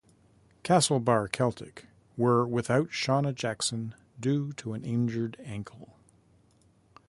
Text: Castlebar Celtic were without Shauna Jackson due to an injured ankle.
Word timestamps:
Castlebar 0.63 1.27
Celtic 1.31 1.85
were 2.17 2.43
without 2.47 2.87
Shauna 2.89 3.35
Jackson 3.35 3.93
due 4.19 4.51
to 4.53 4.73
an 4.73 4.83
injured 4.83 5.37
ankle. 5.45 5.93